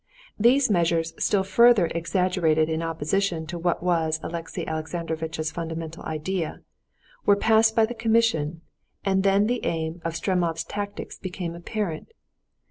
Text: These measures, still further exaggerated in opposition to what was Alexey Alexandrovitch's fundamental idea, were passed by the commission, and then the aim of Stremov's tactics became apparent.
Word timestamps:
These 0.39 0.71
measures, 0.71 1.13
still 1.19 1.43
further 1.43 1.85
exaggerated 1.93 2.69
in 2.69 2.81
opposition 2.81 3.45
to 3.45 3.59
what 3.59 3.83
was 3.83 4.19
Alexey 4.23 4.65
Alexandrovitch's 4.65 5.51
fundamental 5.51 6.01
idea, 6.05 6.61
were 7.23 7.35
passed 7.35 7.75
by 7.75 7.85
the 7.85 7.93
commission, 7.93 8.61
and 9.05 9.21
then 9.21 9.45
the 9.45 9.63
aim 9.63 10.01
of 10.03 10.15
Stremov's 10.15 10.63
tactics 10.63 11.19
became 11.19 11.53
apparent. 11.53 12.13